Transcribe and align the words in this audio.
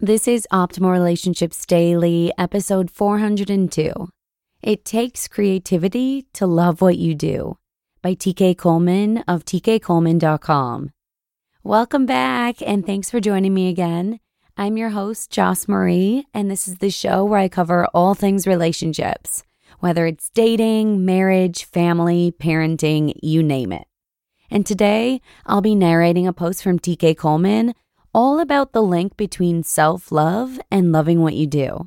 This 0.00 0.28
is 0.28 0.46
Optimal 0.52 0.92
Relationships 0.92 1.64
Daily, 1.64 2.30
episode 2.36 2.90
402. 2.90 4.10
It 4.60 4.84
takes 4.84 5.26
creativity 5.26 6.26
to 6.34 6.46
love 6.46 6.82
what 6.82 6.98
you 6.98 7.14
do 7.14 7.56
by 8.02 8.14
TK 8.14 8.58
Coleman 8.58 9.24
of 9.26 9.46
tkcoleman.com. 9.46 10.90
Welcome 11.62 12.04
back, 12.04 12.56
and 12.60 12.84
thanks 12.84 13.10
for 13.10 13.20
joining 13.20 13.54
me 13.54 13.70
again. 13.70 14.20
I'm 14.54 14.76
your 14.76 14.90
host, 14.90 15.30
Joss 15.30 15.66
Marie, 15.66 16.26
and 16.34 16.50
this 16.50 16.68
is 16.68 16.76
the 16.76 16.90
show 16.90 17.24
where 17.24 17.40
I 17.40 17.48
cover 17.48 17.86
all 17.94 18.14
things 18.14 18.46
relationships, 18.46 19.44
whether 19.80 20.04
it's 20.04 20.28
dating, 20.28 21.06
marriage, 21.06 21.64
family, 21.64 22.34
parenting, 22.38 23.14
you 23.22 23.42
name 23.42 23.72
it. 23.72 23.86
And 24.50 24.66
today, 24.66 25.22
I'll 25.46 25.62
be 25.62 25.74
narrating 25.74 26.26
a 26.26 26.34
post 26.34 26.62
from 26.62 26.78
TK 26.78 27.16
Coleman 27.16 27.72
all 28.16 28.40
about 28.40 28.72
the 28.72 28.82
link 28.82 29.14
between 29.18 29.62
self 29.62 30.10
love 30.10 30.58
and 30.70 30.90
loving 30.90 31.20
what 31.20 31.34
you 31.34 31.46
do. 31.46 31.86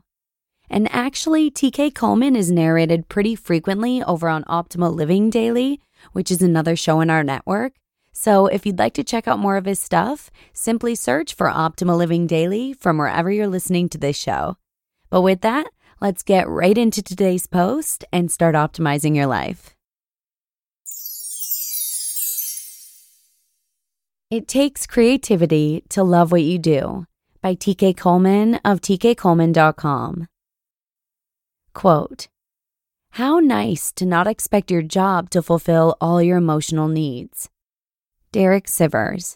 And 0.70 0.88
actually, 0.94 1.50
TK 1.50 1.96
Coleman 1.96 2.36
is 2.36 2.52
narrated 2.52 3.10
pretty 3.10 3.34
frequently 3.34 4.04
over 4.04 4.30
on 4.30 4.44
Optimal 4.44 4.94
Living 4.94 5.32
Daily, 5.32 5.82
which 6.12 6.30
is 6.30 6.44
another 6.44 6.76
show 6.76 7.02
in 7.02 7.10
our 7.10 7.24
network. 7.24 7.74
So 8.14 8.46
if 8.46 8.64
you'd 8.64 8.78
like 8.78 8.94
to 8.94 9.04
check 9.04 9.28
out 9.28 9.40
more 9.40 9.58
of 9.58 9.66
his 9.66 9.80
stuff, 9.80 10.30
simply 10.54 10.94
search 10.94 11.34
for 11.34 11.48
Optimal 11.48 11.98
Living 11.98 12.28
Daily 12.28 12.74
from 12.74 13.00
wherever 13.00 13.32
you're 13.32 13.48
listening 13.48 13.90
to 13.90 13.98
this 13.98 14.16
show. 14.16 14.58
But 15.10 15.22
with 15.22 15.42
that, 15.42 15.66
let's 16.00 16.22
get 16.22 16.48
right 16.48 16.78
into 16.78 17.02
today's 17.02 17.48
post 17.48 18.06
and 18.14 18.32
start 18.32 18.54
optimizing 18.54 19.16
your 19.16 19.26
life. 19.26 19.76
It 24.32 24.48
Takes 24.48 24.86
Creativity 24.86 25.84
to 25.90 26.04
Love 26.04 26.32
What 26.32 26.44
You 26.44 26.60
Do 26.60 27.06
by 27.42 27.56
TK 27.56 27.98
Coleman 27.98 28.60
of 28.64 28.80
tkcoleman.com. 28.80 30.28
Quote 31.74 32.28
How 33.14 33.40
nice 33.40 33.92
to 33.94 34.06
not 34.06 34.28
expect 34.28 34.70
your 34.70 34.84
job 34.84 35.32
to 35.32 35.42
fulfill 35.42 35.98
all 36.00 36.22
your 36.22 36.38
emotional 36.38 36.88
needs. 36.88 37.50
Derek 38.32 38.68
Sivers. 38.68 39.36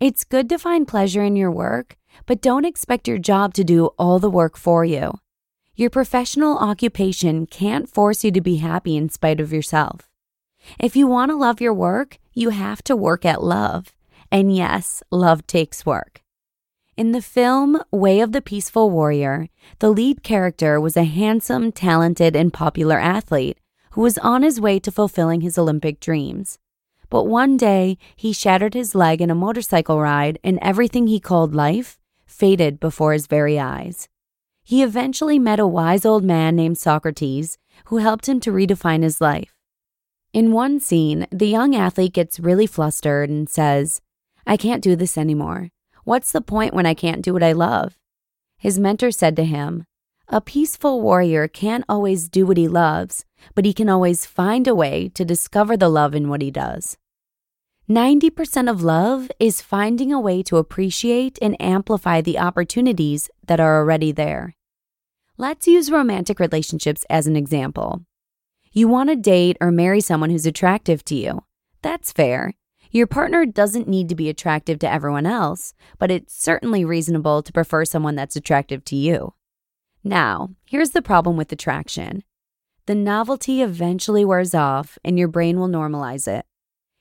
It's 0.00 0.24
good 0.24 0.48
to 0.48 0.58
find 0.58 0.88
pleasure 0.88 1.22
in 1.22 1.36
your 1.36 1.50
work, 1.50 1.98
but 2.24 2.40
don't 2.40 2.64
expect 2.64 3.06
your 3.06 3.18
job 3.18 3.52
to 3.52 3.64
do 3.64 3.90
all 3.98 4.18
the 4.18 4.30
work 4.30 4.56
for 4.56 4.82
you. 4.86 5.18
Your 5.76 5.90
professional 5.90 6.56
occupation 6.56 7.44
can't 7.44 7.86
force 7.86 8.24
you 8.24 8.30
to 8.30 8.40
be 8.40 8.56
happy 8.56 8.96
in 8.96 9.10
spite 9.10 9.40
of 9.40 9.52
yourself. 9.52 10.07
If 10.78 10.96
you 10.96 11.06
want 11.06 11.30
to 11.30 11.36
love 11.36 11.60
your 11.60 11.74
work, 11.74 12.18
you 12.32 12.50
have 12.50 12.82
to 12.84 12.96
work 12.96 13.24
at 13.24 13.42
love. 13.42 13.92
And 14.30 14.54
yes, 14.54 15.02
love 15.10 15.46
takes 15.46 15.86
work. 15.86 16.22
In 16.96 17.12
the 17.12 17.22
film 17.22 17.80
Way 17.92 18.20
of 18.20 18.32
the 18.32 18.42
Peaceful 18.42 18.90
Warrior, 18.90 19.48
the 19.78 19.90
lead 19.90 20.22
character 20.22 20.80
was 20.80 20.96
a 20.96 21.04
handsome, 21.04 21.70
talented, 21.70 22.34
and 22.34 22.52
popular 22.52 22.98
athlete 22.98 23.58
who 23.92 24.02
was 24.02 24.18
on 24.18 24.42
his 24.42 24.60
way 24.60 24.78
to 24.80 24.90
fulfilling 24.90 25.40
his 25.40 25.56
Olympic 25.56 26.00
dreams. 26.00 26.58
But 27.10 27.24
one 27.24 27.56
day, 27.56 27.98
he 28.16 28.32
shattered 28.32 28.74
his 28.74 28.94
leg 28.94 29.22
in 29.22 29.30
a 29.30 29.34
motorcycle 29.34 30.00
ride, 30.00 30.38
and 30.44 30.58
everything 30.60 31.06
he 31.06 31.20
called 31.20 31.54
life 31.54 31.98
faded 32.26 32.80
before 32.80 33.12
his 33.12 33.26
very 33.26 33.58
eyes. 33.58 34.08
He 34.62 34.82
eventually 34.82 35.38
met 35.38 35.58
a 35.58 35.66
wise 35.66 36.04
old 36.04 36.24
man 36.24 36.54
named 36.54 36.78
Socrates 36.78 37.56
who 37.86 37.96
helped 37.98 38.28
him 38.28 38.40
to 38.40 38.52
redefine 38.52 39.02
his 39.02 39.20
life. 39.20 39.57
In 40.32 40.52
one 40.52 40.78
scene, 40.78 41.26
the 41.32 41.48
young 41.48 41.74
athlete 41.74 42.12
gets 42.12 42.38
really 42.38 42.66
flustered 42.66 43.30
and 43.30 43.48
says, 43.48 44.02
I 44.46 44.56
can't 44.56 44.82
do 44.82 44.94
this 44.94 45.16
anymore. 45.16 45.70
What's 46.04 46.32
the 46.32 46.42
point 46.42 46.74
when 46.74 46.86
I 46.86 46.94
can't 46.94 47.22
do 47.22 47.32
what 47.32 47.42
I 47.42 47.52
love? 47.52 47.98
His 48.58 48.78
mentor 48.78 49.10
said 49.10 49.36
to 49.36 49.44
him, 49.44 49.84
A 50.28 50.40
peaceful 50.40 51.00
warrior 51.00 51.48
can't 51.48 51.84
always 51.88 52.28
do 52.28 52.44
what 52.46 52.58
he 52.58 52.68
loves, 52.68 53.24
but 53.54 53.64
he 53.64 53.72
can 53.72 53.88
always 53.88 54.26
find 54.26 54.68
a 54.68 54.74
way 54.74 55.08
to 55.14 55.24
discover 55.24 55.76
the 55.76 55.88
love 55.88 56.14
in 56.14 56.28
what 56.28 56.42
he 56.42 56.50
does. 56.50 56.98
90% 57.88 58.70
of 58.70 58.82
love 58.82 59.30
is 59.40 59.62
finding 59.62 60.12
a 60.12 60.20
way 60.20 60.42
to 60.42 60.58
appreciate 60.58 61.38
and 61.40 61.60
amplify 61.60 62.20
the 62.20 62.38
opportunities 62.38 63.30
that 63.46 63.60
are 63.60 63.78
already 63.78 64.12
there. 64.12 64.54
Let's 65.38 65.66
use 65.66 65.90
romantic 65.90 66.38
relationships 66.38 67.06
as 67.08 67.26
an 67.26 67.34
example. 67.34 68.02
You 68.78 68.86
want 68.86 69.08
to 69.08 69.16
date 69.16 69.56
or 69.60 69.72
marry 69.72 70.00
someone 70.00 70.30
who's 70.30 70.46
attractive 70.46 71.04
to 71.06 71.16
you. 71.16 71.42
That's 71.82 72.12
fair. 72.12 72.54
Your 72.92 73.08
partner 73.08 73.44
doesn't 73.44 73.88
need 73.88 74.08
to 74.08 74.14
be 74.14 74.28
attractive 74.28 74.78
to 74.78 74.88
everyone 74.88 75.26
else, 75.26 75.74
but 75.98 76.12
it's 76.12 76.40
certainly 76.40 76.84
reasonable 76.84 77.42
to 77.42 77.52
prefer 77.52 77.84
someone 77.84 78.14
that's 78.14 78.36
attractive 78.36 78.84
to 78.84 78.94
you. 78.94 79.34
Now, 80.04 80.50
here's 80.64 80.90
the 80.90 81.02
problem 81.02 81.36
with 81.36 81.50
attraction 81.50 82.22
the 82.86 82.94
novelty 82.94 83.62
eventually 83.62 84.24
wears 84.24 84.54
off 84.54 84.96
and 85.04 85.18
your 85.18 85.26
brain 85.26 85.58
will 85.58 85.66
normalize 85.66 86.28
it. 86.28 86.46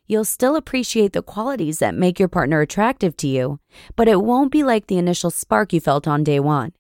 You'll 0.08 0.26
still 0.26 0.56
appreciate 0.56 1.14
the 1.14 1.22
qualities 1.22 1.78
that 1.78 1.94
make 1.94 2.18
your 2.18 2.28
partner 2.28 2.60
attractive 2.62 3.16
to 3.18 3.28
you, 3.28 3.60
but 3.96 4.08
it 4.08 4.24
won't 4.24 4.52
be 4.52 4.64
like 4.64 4.88
the 4.88 4.98
initial 4.98 5.30
spark 5.30 5.74
you 5.74 5.80
felt 5.80 6.08
on 6.08 6.24
day 6.24 6.40
one. 6.40 6.72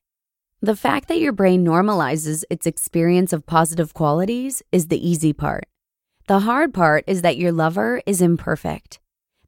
The 0.61 0.75
fact 0.75 1.07
that 1.07 1.19
your 1.19 1.33
brain 1.33 1.63
normalizes 1.63 2.43
its 2.49 2.65
experience 2.65 3.31
of 3.31 3.45
positive 3.45 3.93
qualities 3.93 4.63
is 4.71 4.87
the 4.87 5.07
easy 5.07 5.31
part. 5.31 5.65
The 6.27 6.39
hard 6.39 6.73
part 6.73 7.03
is 7.05 7.21
that 7.21 7.37
your 7.37 7.51
lover 7.51 8.01
is 8.07 8.23
imperfect. 8.23 8.99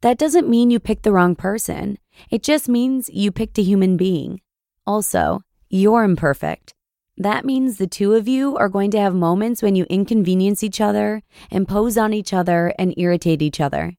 That 0.02 0.19
doesn't 0.19 0.48
mean 0.48 0.69
you 0.69 0.80
picked 0.80 1.02
the 1.02 1.12
wrong 1.12 1.36
person, 1.36 1.98
it 2.30 2.44
just 2.44 2.69
means 2.69 3.09
you 3.09 3.31
picked 3.31 3.58
a 3.58 3.64
human 3.64 3.98
being. 3.98 4.42
Also, 4.86 5.42
you're 5.68 6.03
imperfect. 6.03 6.75
That 7.18 7.44
means 7.44 7.78
the 7.78 7.88
two 7.88 8.14
of 8.14 8.28
you 8.28 8.56
are 8.58 8.69
going 8.69 8.92
to 8.92 9.00
have 9.00 9.16
moments 9.16 9.64
when 9.64 9.75
you 9.75 9.86
inconvenience 9.90 10.64
each 10.64 10.80
other, 10.80 11.24
impose 11.50 11.98
on 11.98 12.14
each 12.14 12.34
other, 12.34 12.72
and 12.78 12.94
irritate 12.98 13.42
each 13.42 13.59
other. 13.59 13.96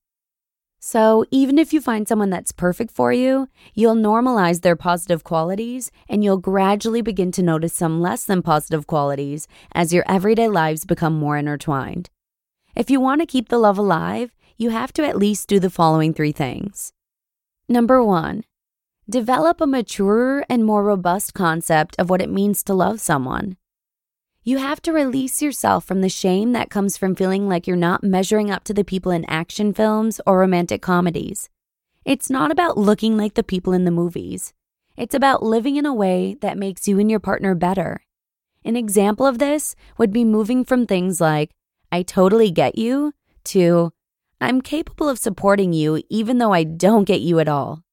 So, 0.83 1.27
even 1.31 1.59
if 1.59 1.75
you 1.75 1.81
find 1.83 2.09
someone 2.09 2.31
that's 2.31 2.53
perfect 2.53 2.91
for 2.91 3.13
you, 3.13 3.49
you'll 3.75 3.95
normalize 3.95 4.63
their 4.63 4.77
positive 4.77 5.25
qualities 5.25 5.91
and 6.09 6.25
you'll 6.25 6.39
gradually 6.39 7.03
begin 7.03 7.31
to 7.33 7.43
notice 7.43 7.75
some 7.75 8.01
less 8.01 8.25
than 8.25 8.41
positive 8.41 8.87
qualities 8.87 9.47
as 9.75 9.93
your 9.93 10.05
everyday 10.09 10.49
lives 10.49 10.87
become 10.87 11.13
more 11.13 11.37
intertwined. 11.37 12.09
If 12.75 12.89
you 12.89 12.99
want 12.99 13.21
to 13.21 13.27
keep 13.27 13.51
the 13.51 13.59
love 13.59 13.77
alive, 13.77 14.33
you 14.57 14.71
have 14.71 14.91
to 14.95 15.07
at 15.07 15.19
least 15.19 15.49
do 15.49 15.61
the 15.61 15.69
following 15.69 16.15
three 16.15 16.33
things. 16.33 16.95
Number 17.69 18.03
one, 18.03 18.45
develop 19.09 19.61
a 19.61 19.67
maturer 19.67 20.47
and 20.49 20.65
more 20.65 20.83
robust 20.83 21.35
concept 21.35 21.95
of 21.99 22.09
what 22.09 22.23
it 22.23 22.31
means 22.31 22.63
to 22.63 22.73
love 22.73 23.01
someone. 23.01 23.59
You 24.51 24.59
have 24.59 24.83
to 24.83 24.93
release 24.93 25.41
yourself 25.41 25.85
from 25.85 26.01
the 26.01 26.09
shame 26.09 26.55
that 26.55 26.71
comes 26.71 26.97
from 26.97 27.15
feeling 27.15 27.49
like 27.49 27.69
you're 27.69 27.77
not 27.77 28.03
measuring 28.03 28.51
up 28.51 28.65
to 28.65 28.75
the 28.75 28.83
people 28.83 29.13
in 29.13 29.25
action 29.27 29.73
films 29.73 30.21
or 30.27 30.41
romantic 30.41 30.83
comedies. 30.83 31.49
It's 32.05 32.29
not 32.29 32.51
about 32.51 32.77
looking 32.77 33.17
like 33.17 33.35
the 33.35 33.45
people 33.45 33.73
in 33.73 33.85
the 33.85 33.93
movies. 33.93 34.53
It's 34.97 35.15
about 35.15 35.45
living 35.45 35.77
in 35.77 35.87
a 35.87 35.95
way 35.95 36.37
that 36.41 36.59
makes 36.59 36.89
you 36.89 36.99
and 36.99 37.09
your 37.09 37.21
partner 37.21 37.55
better. 37.55 38.01
An 38.65 38.75
example 38.75 39.25
of 39.25 39.39
this 39.39 39.77
would 39.99 40.13
be 40.13 40.25
moving 40.25 40.65
from 40.65 40.85
things 40.85 41.21
like, 41.21 41.53
I 41.93 42.03
totally 42.03 42.51
get 42.51 42.77
you, 42.77 43.13
to, 43.45 43.93
I'm 44.41 44.63
capable 44.63 45.09
of 45.09 45.21
supporting 45.21 45.73
you 45.73 46.03
even 46.11 46.39
though 46.39 46.53
I 46.53 46.65
don't 46.65 47.05
get 47.05 47.21
you 47.21 47.39
at 47.39 47.47
all. 47.47 47.85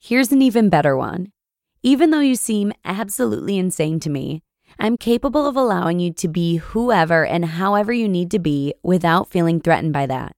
Here's 0.00 0.32
an 0.32 0.42
even 0.42 0.68
better 0.70 0.96
one. 0.96 1.30
Even 1.84 2.10
though 2.10 2.18
you 2.18 2.34
seem 2.34 2.72
absolutely 2.84 3.58
insane 3.58 4.00
to 4.00 4.10
me, 4.10 4.42
I'm 4.78 4.96
capable 4.96 5.46
of 5.46 5.56
allowing 5.56 6.00
you 6.00 6.12
to 6.14 6.28
be 6.28 6.56
whoever 6.56 7.24
and 7.24 7.44
however 7.44 7.92
you 7.92 8.08
need 8.08 8.30
to 8.32 8.38
be 8.38 8.74
without 8.82 9.30
feeling 9.30 9.60
threatened 9.60 9.92
by 9.92 10.06
that. 10.06 10.32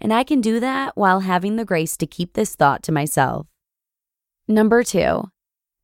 And 0.00 0.12
I 0.12 0.24
can 0.24 0.40
do 0.40 0.60
that 0.60 0.96
while 0.96 1.20
having 1.20 1.56
the 1.56 1.64
grace 1.64 1.96
to 1.98 2.06
keep 2.06 2.32
this 2.32 2.54
thought 2.54 2.82
to 2.84 2.92
myself. 2.92 3.46
Number 4.46 4.82
two, 4.82 5.30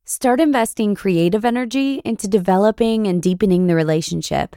start 0.05 0.39
investing 0.39 0.95
creative 0.95 1.45
energy 1.45 2.01
into 2.03 2.27
developing 2.27 3.07
and 3.07 3.21
deepening 3.21 3.67
the 3.67 3.75
relationship. 3.75 4.55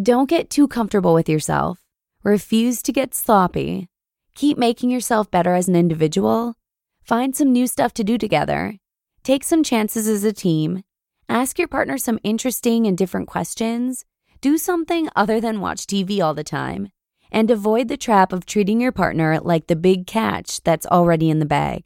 Don't 0.00 0.28
get 0.28 0.50
too 0.50 0.68
comfortable 0.68 1.14
with 1.14 1.28
yourself. 1.28 1.78
Refuse 2.22 2.82
to 2.82 2.92
get 2.92 3.14
sloppy. 3.14 3.88
Keep 4.34 4.58
making 4.58 4.90
yourself 4.90 5.30
better 5.30 5.54
as 5.54 5.68
an 5.68 5.76
individual. 5.76 6.54
Find 7.02 7.36
some 7.36 7.52
new 7.52 7.66
stuff 7.66 7.92
to 7.94 8.04
do 8.04 8.18
together. 8.18 8.76
Take 9.22 9.44
some 9.44 9.62
chances 9.62 10.08
as 10.08 10.24
a 10.24 10.32
team 10.32 10.82
Ask 11.28 11.58
your 11.58 11.68
partner 11.68 11.96
some 11.96 12.18
interesting 12.22 12.86
and 12.86 12.98
different 12.98 13.28
questions. 13.28 14.04
Do 14.40 14.58
something 14.58 15.08
other 15.16 15.40
than 15.40 15.60
watch 15.60 15.86
TV 15.86 16.22
all 16.22 16.34
the 16.34 16.44
time. 16.44 16.88
And 17.32 17.50
avoid 17.50 17.88
the 17.88 17.96
trap 17.96 18.32
of 18.32 18.46
treating 18.46 18.80
your 18.80 18.92
partner 18.92 19.40
like 19.40 19.66
the 19.66 19.76
big 19.76 20.06
catch 20.06 20.62
that's 20.62 20.86
already 20.86 21.30
in 21.30 21.38
the 21.38 21.46
bag. 21.46 21.84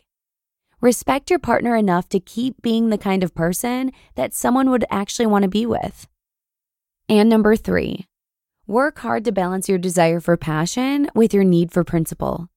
Respect 0.81 1.31
your 1.31 1.38
partner 1.38 1.76
enough 1.76 2.08
to 2.11 2.20
keep 2.20 2.61
being 2.62 2.90
the 2.90 2.99
kind 2.99 3.25
of 3.25 3.35
person 3.35 3.93
that 4.17 4.35
someone 4.35 4.70
would 4.70 4.85
actually 4.90 5.26
want 5.26 5.44
to 5.44 5.49
be 5.49 5.67
with. 5.67 6.06
And 7.08 7.29
number 7.29 7.56
three, 7.56 8.06
work 8.67 8.99
hard 8.99 9.25
to 9.25 9.32
balance 9.32 9.69
your 9.69 9.79
desire 9.79 10.20
for 10.20 10.37
passion 10.37 11.08
with 11.14 11.32
your 11.32 11.44
need 11.44 11.73
for 11.73 11.82
principle. 11.84 12.49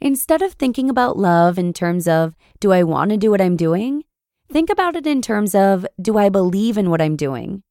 Instead 0.00 0.42
of 0.42 0.54
thinking 0.54 0.90
about 0.90 1.18
love 1.18 1.58
in 1.58 1.72
terms 1.72 2.08
of, 2.08 2.34
do 2.58 2.72
I 2.72 2.82
want 2.82 3.10
to 3.10 3.16
do 3.16 3.30
what 3.30 3.40
I'm 3.40 3.56
doing? 3.56 4.04
Think 4.52 4.68
about 4.68 4.96
it 4.96 5.06
in 5.06 5.22
terms 5.22 5.54
of 5.54 5.86
do 6.02 6.18
I 6.18 6.28
believe 6.28 6.76
in 6.76 6.90
what 6.90 7.00
I'm 7.00 7.14
doing? 7.14 7.62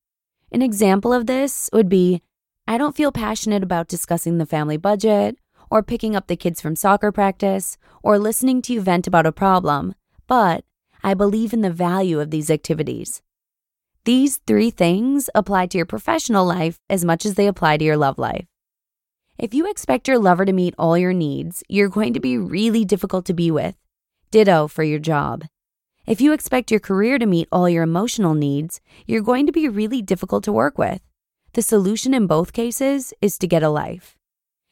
An 0.50 0.62
example 0.62 1.12
of 1.12 1.26
this 1.26 1.70
would 1.74 1.90
be 1.90 2.22
I 2.70 2.78
don't 2.78 2.96
feel 2.96 3.12
passionate 3.12 3.64
about 3.64 3.90
discussing 3.90 4.38
the 4.38 4.46
family 4.46 4.78
budget, 4.78 5.36
or 5.70 5.84
picking 5.84 6.16
up 6.16 6.28
the 6.28 6.38
kids 6.38 6.62
from 6.62 6.78
soccer 6.78 7.12
practice, 7.12 7.78
or 8.02 8.18
listening 8.18 8.62
to 8.62 8.74
you 8.74 8.80
vent 8.80 9.08
about 9.08 9.26
a 9.26 9.34
problem, 9.34 9.94
but 10.26 10.64
I 11.04 11.16
believe 11.16 11.52
in 11.52 11.62
the 11.62 11.70
value 11.70 12.22
of 12.22 12.32
these 12.32 12.50
activities. 12.50 13.22
These 14.06 14.38
three 14.48 14.72
things 14.72 15.30
apply 15.36 15.66
to 15.68 15.78
your 15.78 15.86
professional 15.86 16.46
life 16.46 16.80
as 16.90 17.04
much 17.04 17.26
as 17.26 17.36
they 17.36 17.48
apply 17.48 17.76
to 17.76 17.84
your 17.84 17.98
love 17.98 18.18
life. 18.18 18.46
If 19.38 19.54
you 19.54 19.70
expect 19.70 20.08
your 20.08 20.18
lover 20.18 20.46
to 20.46 20.54
meet 20.54 20.76
all 20.78 20.98
your 20.98 21.14
needs, 21.14 21.62
you're 21.68 21.90
going 21.90 22.14
to 22.14 22.22
be 22.22 22.38
really 22.38 22.86
difficult 22.86 23.26
to 23.26 23.34
be 23.34 23.52
with. 23.52 23.76
Ditto 24.32 24.70
for 24.70 24.84
your 24.84 25.00
job. 25.00 25.44
If 26.10 26.20
you 26.20 26.34
expect 26.34 26.72
your 26.72 26.80
career 26.80 27.20
to 27.20 27.28
meet 27.28 27.48
all 27.52 27.70
your 27.70 27.84
emotional 27.84 28.34
needs, 28.34 28.82
you're 29.06 29.22
going 29.22 29.46
to 29.46 29.52
be 29.52 29.70
really 29.70 30.02
difficult 30.02 30.44
to 30.46 30.52
work 30.52 30.76
with. 30.76 31.02
The 31.54 31.62
solution 31.62 32.16
in 32.16 32.26
both 32.26 32.52
cases 32.52 33.14
is 33.22 33.38
to 33.38 33.48
get 33.48 33.62
a 33.62 33.70
life. 33.70 34.18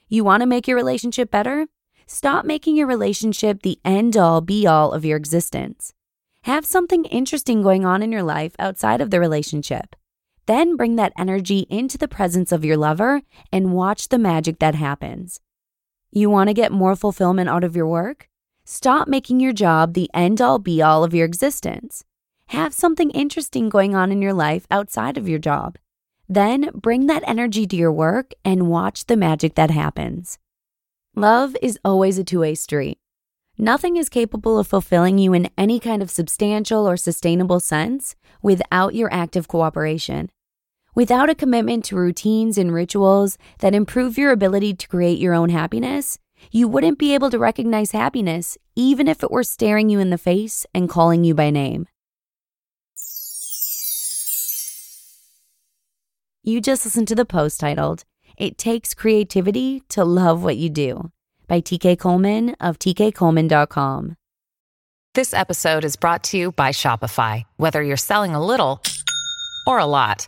You 0.10 0.24
want 0.24 0.42
to 0.42 0.48
make 0.48 0.68
your 0.68 0.78
relationship 0.78 1.30
better? 1.30 1.68
Stop 2.07 2.44
making 2.44 2.75
your 2.75 2.88
relationship 2.88 3.62
the 3.62 3.78
end 3.86 4.18
all 4.18 4.42
be 4.42 4.66
all 4.66 4.94
of 4.94 5.06
your 5.06 5.16
existence. 5.16 5.94
Have 6.45 6.66
something 6.66 7.06
interesting 7.06 7.62
going 7.62 7.86
on 7.86 8.01
in 8.01 8.12
your 8.12 8.24
life 8.24 8.56
outside 8.57 9.00
of 9.00 9.12
the 9.12 9.19
relationship. 9.19 9.95
Then 10.48 10.75
bring 10.75 10.95
that 10.95 11.13
energy 11.19 11.68
into 11.69 12.00
the 12.00 12.07
presence 12.07 12.51
of 12.51 12.66
your 12.66 12.78
lover 12.78 13.22
and 13.51 13.74
watch 13.74 14.10
the 14.10 14.18
magic 14.18 14.57
that 14.57 14.74
happens. 14.74 15.39
You 16.10 16.31
want 16.31 16.48
to 16.48 16.56
get 16.56 16.72
more 16.72 16.95
fulfillment 16.95 17.48
out 17.48 17.63
of 17.63 17.75
your 17.75 17.86
work? 17.86 18.28
Stop 18.69 19.08
making 19.08 19.40
your 19.40 19.54
job 19.54 19.94
the 19.94 20.10
end 20.14 20.42
all 20.42 20.60
be 20.60 20.81
all 20.81 21.06
of 21.06 21.14
your 21.14 21.25
existence. 21.25 22.04
Have 22.48 22.74
something 22.74 23.10
interesting 23.12 23.69
going 23.69 23.96
on 23.96 24.12
in 24.12 24.22
your 24.22 24.34
life 24.34 24.68
outside 24.69 25.18
of 25.18 25.25
your 25.25 25.40
job. 25.40 25.78
Then 26.28 26.72
bring 26.74 27.06
that 27.06 27.24
energy 27.25 27.66
to 27.66 27.78
your 27.78 27.94
work 27.94 28.34
and 28.44 28.68
watch 28.68 29.06
the 29.06 29.16
magic 29.16 29.56
that 29.56 29.72
happens. 29.72 30.38
Love 31.16 31.56
is 31.62 31.80
always 31.86 32.18
a 32.18 32.25
two 32.25 32.42
way 32.42 32.56
street. 32.56 32.98
Nothing 33.58 33.96
is 33.96 34.10
capable 34.10 34.60
of 34.60 34.68
fulfilling 34.68 35.18
you 35.18 35.31
in 35.31 35.50
any 35.58 35.80
kind 35.80 36.02
of 36.02 36.12
substantial 36.12 36.90
or 36.90 36.98
sustainable 36.98 37.62
sense 37.62 38.18
without 38.42 38.94
your 38.94 39.08
active 39.13 39.48
cooperation. 39.48 40.30
Without 40.94 41.30
a 41.30 41.36
commitment 41.36 41.86
to 41.86 41.96
routines 41.96 42.58
and 42.58 42.74
rituals 42.74 43.38
that 43.60 43.74
improve 43.74 44.18
your 44.18 44.34
ability 44.34 44.74
to 44.74 44.90
create 44.90 45.20
your 45.20 45.34
own 45.34 45.52
happiness, 45.52 46.20
you 46.51 46.68
wouldn't 46.68 47.00
be 47.00 47.13
able 47.13 47.30
to 47.30 47.39
recognize 47.39 47.92
happiness 47.92 48.57
even 48.75 49.07
if 49.07 49.24
it 49.24 49.31
were 49.31 49.44
staring 49.44 49.89
you 49.89 50.00
in 50.00 50.10
the 50.10 50.18
face 50.18 50.66
and 50.74 50.89
calling 50.89 51.24
you 51.24 51.34
by 51.34 51.50
name. 51.50 51.88
You 56.44 56.62
just 56.62 56.86
listened 56.86 57.10
to 57.10 57.16
the 57.16 57.25
post 57.25 57.60
titled, 57.60 58.06
It 58.38 58.57
Takes 58.57 58.94
Creativity 58.94 59.84
to 59.89 60.06
Love 60.06 60.44
What 60.44 60.56
You 60.56 60.69
Do 60.69 61.12
by 61.48 61.60
TK 61.60 62.00
Coleman 62.00 62.56
of 62.62 62.80
tkcoleman.com. 62.80 64.16
This 65.13 65.34
episode 65.34 65.84
is 65.84 65.95
brought 65.95 66.24
to 66.25 66.38
you 66.38 66.51
by 66.51 66.69
Shopify. 66.69 67.44
Whether 67.57 67.81
you're 67.81 67.98
selling 67.98 68.36
a 68.36 68.45
little 68.45 68.81
or 69.66 69.80
a 69.80 69.86
lot, 69.86 70.28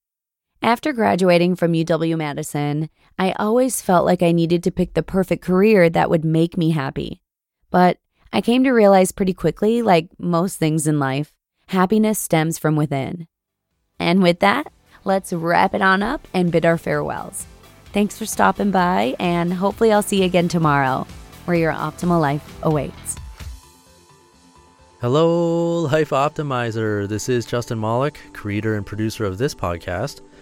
After 0.63 0.93
graduating 0.93 1.55
from 1.55 1.73
UW 1.73 2.19
Madison, 2.19 2.91
I 3.17 3.31
always 3.39 3.81
felt 3.81 4.05
like 4.05 4.21
I 4.21 4.31
needed 4.31 4.61
to 4.63 4.71
pick 4.71 4.93
the 4.93 5.01
perfect 5.01 5.43
career 5.43 5.89
that 5.89 6.07
would 6.07 6.23
make 6.23 6.55
me 6.55 6.69
happy. 6.69 7.19
But 7.71 7.97
I 8.31 8.41
came 8.41 8.63
to 8.65 8.71
realize 8.71 9.11
pretty 9.11 9.33
quickly, 9.33 9.81
like 9.81 10.09
most 10.19 10.59
things 10.59 10.85
in 10.85 10.99
life, 10.99 11.33
happiness 11.65 12.19
stems 12.19 12.59
from 12.59 12.75
within. 12.75 13.27
And 13.97 14.21
with 14.21 14.39
that, 14.41 14.71
let's 15.03 15.33
wrap 15.33 15.73
it 15.73 15.81
on 15.81 16.03
up 16.03 16.27
and 16.31 16.51
bid 16.51 16.63
our 16.63 16.77
farewells. 16.77 17.47
Thanks 17.85 18.19
for 18.19 18.27
stopping 18.27 18.69
by, 18.69 19.15
and 19.19 19.51
hopefully, 19.51 19.91
I'll 19.91 20.03
see 20.03 20.19
you 20.19 20.25
again 20.25 20.47
tomorrow, 20.47 21.07
where 21.45 21.57
your 21.57 21.73
optimal 21.73 22.21
life 22.21 22.59
awaits. 22.61 23.15
Hello, 25.01 25.79
Life 25.79 26.11
Optimizer. 26.11 27.07
This 27.07 27.29
is 27.29 27.47
Justin 27.47 27.79
Malik, 27.79 28.19
creator 28.33 28.75
and 28.75 28.85
producer 28.85 29.25
of 29.25 29.39
this 29.39 29.55
podcast 29.55 30.21